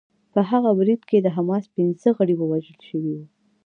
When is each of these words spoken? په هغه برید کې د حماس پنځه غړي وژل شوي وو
په 0.33 0.41
هغه 0.49 0.71
برید 0.79 1.01
کې 1.09 1.17
د 1.21 1.27
حماس 1.35 1.63
پنځه 1.75 2.09
غړي 2.17 2.35
وژل 2.37 2.79
شوي 2.89 3.11
وو 3.17 3.25